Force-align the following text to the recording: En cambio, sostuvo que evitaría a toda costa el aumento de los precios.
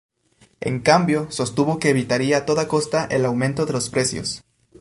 En 0.61 0.79
cambio, 0.79 1.29
sostuvo 1.29 1.77
que 1.77 1.91
evitaría 1.91 2.37
a 2.37 2.45
toda 2.47 2.67
costa 2.67 3.05
el 3.11 3.23
aumento 3.23 3.67
de 3.67 3.73
los 3.73 3.89
precios. 3.91 4.43